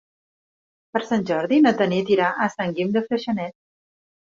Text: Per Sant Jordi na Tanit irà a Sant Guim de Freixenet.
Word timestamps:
Per 0.95 1.01
Sant 1.11 1.27
Jordi 1.31 1.61
na 1.67 1.75
Tanit 1.85 2.13
irà 2.19 2.33
a 2.33 2.51
Sant 2.59 2.77
Guim 2.77 3.01
de 3.01 3.09
Freixenet. 3.09 3.61